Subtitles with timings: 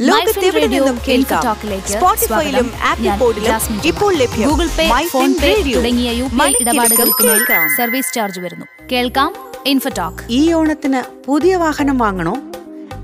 [0.00, 1.42] ലോകത്തെവിടെ നിന്നും കേൾക്കാം?
[1.86, 3.54] സ്പോട്ടിഫൈയിലും ആപ്പിൾ പോഡിലും
[3.84, 4.48] ഇപ്പോൾ ലഭ്യം.
[4.48, 8.66] ഗൂഗിൾ പേ ഫോൺ പേ തുടങ്ങിയ യു പി ഇടപാടുകൾക്ക് സർവീസ് ചാർജ് വരുന്നു.
[8.92, 9.34] കേൾക്കാം
[9.66, 12.34] ഇൻഫോടോക്ക് ഈ ഓണത്തിന് പുതിയ വാഹനം വാങ്ങണോ?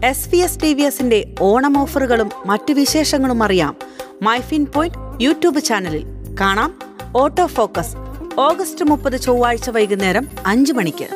[0.05, 3.77] S V S T V എസിന്റെ ഓണം ഓഫറുകളും മറ്റു വിശേഷങ്ങളും അറിയാം.
[4.23, 6.05] മൈഫിൻ പോയിന്റ് യൂട്യൂബ് ചാനലിൽ
[6.41, 6.75] കാണാം.
[7.17, 7.97] ഓട്ടോ ഫോക്കസ്
[8.39, 11.09] ഓഗസ്റ്റ് മുപ്പത് ചൊവ്വാഴ്ച വൈകുന്നേരം അഞ്ചു മണിക്ക്.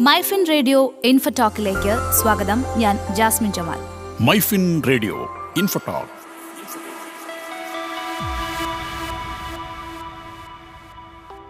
[0.00, 2.64] മൈഫിൻ റേഡിയോ ഇൻഫോടോക്കിലേക്ക് സ്വാഗതം.
[2.76, 6.04] ഞാൻ ജാസ്മിൻ ജമാൽ മൈഫിൻ റേഡിയോ ഇൻഫോട്ടോ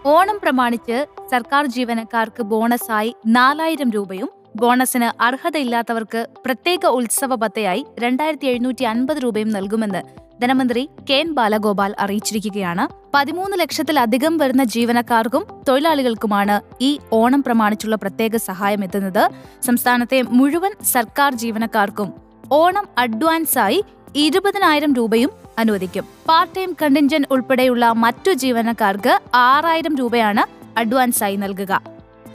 [0.05, 9.17] ഓണം പ്രമാണിച്ച് സർക്കാർ ജീവനക്കാർക്ക് ബോണസായി നാലായിരം രൂപയും ബോണസിന് അർഹതയില്ലാത്തവർക്ക് പ്രത്യേക ഉത്സവ ബത്തയായി രണ്ടായിരത്തി എഴുന്നൂറ്റി അൻപത്
[9.17, 10.01] രൂപയും നൽകുമെന്ന്
[10.41, 13.11] ധനമന്ത്രി കെ എൻ ബാലഗോപാൽ അറിയിച്ചിരിക്കുകയാണ്.
[13.15, 19.29] പതിമൂന്ന് ലക്ഷത്തിലധികം വരുന്ന ജീവനക്കാർക്കും തൊഴിലാളികൾക്കുമാണ് ഈ ഓണം പ്രമാണിച്ചുള്ള പ്രത്യേക സഹായം എത്തുന്നത്.
[19.65, 23.83] സംസ്ഥാനത്തെ മുഴുവൻ സർക്കാർ ജീവനക്കാർക്കും ഓണം അഡ്വാൻസായി
[24.15, 26.05] ഇരുപതിനായിരം രൂപയും അനുവദിക്കും.
[26.29, 30.43] പാർട്ട് ടൈം കണ്ടിൻജന്റ് ഉൾപ്പെടെയുള്ള മറ്റു ജീവനക്കാർക്ക് ആറായിരം രൂപയാണ്
[30.77, 31.81] അഡ്വാൻസായി നൽകുക.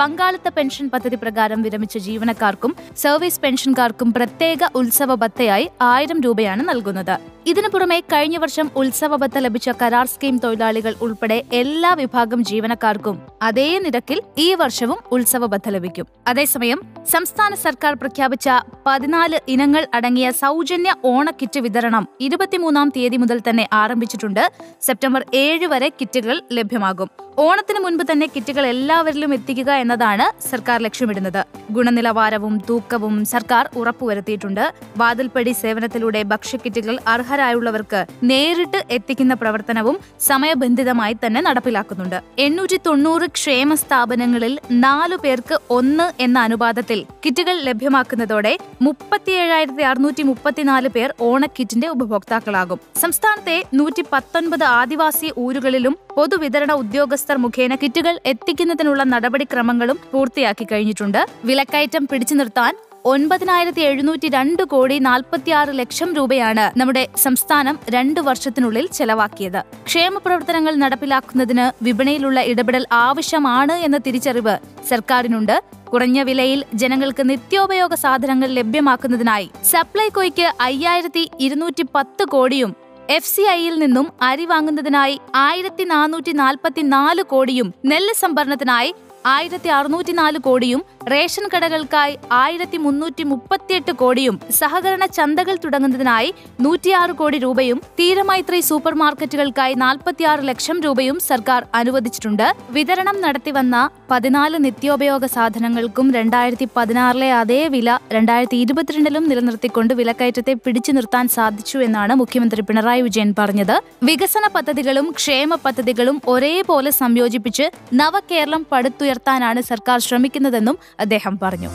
[0.01, 7.21] പങ്കാളിത്ത പെൻഷൻ പദ്ധതി പ്രകാരം വിരമിച്ച ജീവനക്കാർക്കും സർവീസ് പെൻഷൻകാർക്കും പ്രത്യേക ഉത്സവ ഭത്തയായി ആയിരം രൂപയാണ് നൽകുന്നത്.
[7.51, 13.17] ഇതിനു പുറമെ കഴിഞ്ഞ വർഷം ഉത്സവബത്ത ലഭിച്ച കരാർ സ്കീം തൊഴിലാളികൾ ഉൾപ്പെടെ എല്ലാ വിഭാഗം ജീവനക്കാർക്കും
[13.49, 16.07] അതേ നിരക്കിൽ ഈ വർഷവും ഉത്സവബത്ത ലഭിക്കും.
[16.31, 16.81] അതേസമയം
[17.13, 18.49] സംസ്ഥാന സർക്കാർ പ്രഖ്യാപിച്ച
[18.87, 24.45] പതിനാല് ഇനങ്ങൾ അടങ്ങിയ സൗജന്യ ഓണക്കിറ്റ് വിതരണം ഇരുപത്തിമൂന്നാം തീയതി മുതൽ തന്നെ ആരംഭിച്ചിട്ടുണ്ട്.
[24.89, 27.11] സെപ്റ്റംബർ ഏഴ് വരെ കിറ്റുകൾ ലഭ്യമാകും.
[27.47, 31.41] ഓണത്തിന് മുൻപ് തന്നെ കിറ്റുകൾ എല്ലാവരിലും എത്തിക്കുക എന്നതാണ് സർക്കാർ ലക്ഷ്യമിടുന്നത്.
[31.77, 34.65] ഗുണനിലവാരവും തൂക്കവും സർക്കാർ ഉറപ്പുവരുത്തിയിട്ടുണ്ട്.
[35.01, 36.95] വാതിൽപ്പടി സേവനത്തിലൂടെ ഭക്ഷ്യക്കിറ്റുകൾ
[37.39, 38.01] അർഹരായുള്ളവർക്ക്
[38.31, 39.97] നേരിട്ട് എത്തിക്കുന്ന പ്രവർത്തനവും
[40.29, 42.17] സമയബന്ധിതമായി തന്നെ നടപ്പിലാക്കുന്നുണ്ട്.
[42.45, 48.53] എണ്ണൂറ്റി തൊണ്ണൂറ് ക്ഷേമ സ്ഥാപനങ്ങളിൽ നാലു പേർക്ക് ഒന്ന് എന്ന അനുപാതത്തിൽ കിറ്റുകൾ ലഭ്യമാക്കുന്നതോടെ
[48.87, 52.81] മുപ്പത്തിയേഴായിരത്തി അറുന്നൂറ്റി മുപ്പത്തിനാല് പേർ ഓണക്കിറ്റിന്റെ ഉപഭോക്താക്കളാകും.
[53.03, 61.23] സംസ്ഥാനത്തെ നൂറ്റി പത്തൊൻപത് ആദിവാസി ഊരുകളിലും പൊതുവിതരണ ഉദ്യോഗസ്ഥർ മുഖേന കിറ്റുകൾ എത്തിക്കുന്നതിനുള്ള നടപടിക്രമങ്ങളും പൂർത്തിയാക്കി കഴിഞ്ഞിട്ടുണ്ട്.
[61.49, 69.65] വിലക്കയറ്റം പിടിച്ചു നിർത്താൻ ഒൻപതിനായിരത്തി എഴുന്നൂറ്റി രണ്ട് കോടി നാൽപ്പത്തിയാറ് ലക്ഷം രൂപയാണ് നമ്മുടെ സംസ്ഥാനം രണ്ടു വർഷത്തിനുള്ളിൽ ചെലവാക്കിയത്.
[69.85, 75.63] ക്ഷേമ പ്രവർത്തനങ്ങൾ നടപ്പിലാക്കുന്നതിന് വിപണിയിലുള്ള ഇടപെടൽ ആവശ്യമാണ് എന്ന തിരിച്ചറിവ് സർക്കാരിനുണ്ട്.
[75.89, 82.77] കുറഞ്ഞ വിലയിൽ ജനങ്ങൾക്ക് നിത്യോപയോഗ സാധനങ്ങൾ ലഭ്യമാക്കുന്നതിനായി സപ്ലൈകോയ്ക്ക് അയ്യായിരത്തി ഇരുന്നൂറ്റി പത്ത് കോടിയും
[83.11, 88.95] എഫ് സി ഐയിൽ നിന്നും അരി വാങ്ങുന്നതിനായി ആയിരത്തി നാനൂറ്റി നാൽപ്പത്തി നാല് കോടിയും നെല്ല് സംഭരണത്തിനായി
[89.27, 97.39] ആയിരത്തി അറുന്നൂറ്റി നാല് കോടിയും റേഷൻ കടകൾക്കായി ആയിരത്തി മുന്നൂറ്റി മുപ്പത്തിയെട്ട് കോടിയും സഹകരണ ചന്തകൾ തുടങ്ങുന്നതിനായി നൂറ്റിയാറ് കോടി
[97.39, 102.55] രൂപയും തീരമൈത്രി സൂപ്പർ മാർക്കറ്റുകൾക്കായി നാൽപ്പത്തിയാറ് ലക്ഷം രൂപയും സർക്കാർ അനുവദിച്ചിട്ടുണ്ട്.
[102.71, 111.29] വിതരണം നടത്തിവന്ന പതിനാല് നിത്യോപയോഗ സാധനങ്ങൾക്കും രണ്ടായിരത്തി പതിനാറിലെ അതേ വില രണ്ടായിരത്തി ഇരുപത്തിരണ്ടിലും നിലനിർത്തിക്കൊണ്ട് വിലക്കയറ്റത്തെ പിടിച്ചു നിർത്താൻ
[111.29, 113.83] സാധിച്ചു എന്നാണ് മുഖ്യമന്ത്രി പിണറായി വിജയൻ പറഞ്ഞത്.
[114.03, 118.67] വികസന പദ്ധതികളും ക്ഷേമ പദ്ധതികളും ഒരേപോലെ സംയോജിപ്പിച്ച് നവകേരളം
[119.09, 121.69] പടുത്തുയർത്താനാണ് സർക്കാർ ശ്രമിക്കുന്നതെന്നും അദ്ദേഹം പറഞ്ഞു.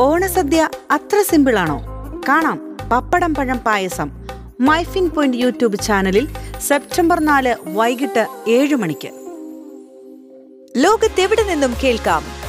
[0.00, 1.82] ഓണസദ്യ അത്ര സിമ്പിളാണോ?
[2.28, 2.76] കാണാം.
[2.92, 4.10] പപ്പടം പഴം പായസം.
[4.60, 6.28] മൈഫിൻ പോയിന്റ് യൂട്യൂബ് ചാനലിൽ
[6.58, 9.08] സെപ്റ്റംബർ നാല് വൈകിട്ട് ഏഴ് മണിക്ക്.
[10.76, 12.35] ലോകത്തെവിടെ നിന്നും കേൾക്കാം?